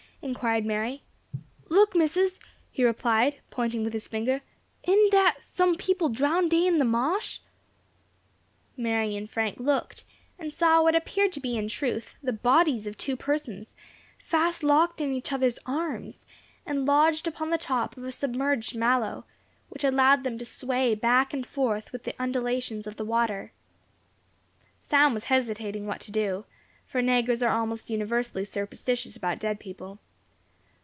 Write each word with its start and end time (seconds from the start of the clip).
inquired 0.23 0.63
Mary. 0.63 1.01
"Look, 1.67 1.95
Missus," 1.95 2.39
he 2.71 2.83
replied, 2.83 3.39
pointing 3.49 3.83
with 3.83 3.91
his 3.91 4.07
finger. 4.07 4.41
"Enty[#] 4.87 5.09
dat 5.09 5.41
some 5.41 5.73
people 5.73 6.09
drown 6.09 6.47
dey 6.47 6.67
in 6.67 6.77
de 6.77 6.85
ma'sh?" 6.85 7.37
[#] 7.37 7.37
Is 7.37 7.39
not 7.39 8.75
that. 8.77 8.81
Mary 8.83 9.15
and 9.17 9.27
Frank 9.27 9.59
looked, 9.59 10.03
and 10.37 10.53
saw 10.53 10.83
what 10.83 10.93
appeared 10.93 11.31
to 11.31 11.39
be 11.39 11.57
in 11.57 11.67
truth, 11.67 12.13
the 12.21 12.31
bodies 12.31 12.85
of 12.85 12.99
two 12.99 13.15
persons 13.15 13.73
fast 14.23 14.61
locked 14.61 15.01
in 15.01 15.11
each 15.15 15.31
other's 15.31 15.57
arms, 15.65 16.23
and 16.67 16.85
lodged 16.85 17.25
upon 17.25 17.49
the 17.49 17.57
top 17.57 17.97
of 17.97 18.03
a 18.03 18.11
submerged 18.11 18.75
mallow, 18.75 19.25
which 19.69 19.83
allowed 19.83 20.23
them 20.23 20.37
to 20.37 20.45
sway 20.45 20.93
back 20.93 21.33
and 21.33 21.47
forth 21.47 21.91
with 21.91 22.03
the 22.03 22.13
undulations 22.19 22.85
of 22.85 22.95
the 22.95 23.05
water. 23.05 23.51
Sam 24.77 25.15
was 25.15 25.25
hesitating 25.33 25.87
what 25.87 25.99
to 26.01 26.11
do 26.11 26.45
for 26.85 27.01
negroes 27.01 27.41
are 27.41 27.49
almost 27.49 27.89
universally 27.89 28.45
superstitious 28.45 29.15
about 29.17 29.39
dead 29.39 29.59
people. 29.59 29.97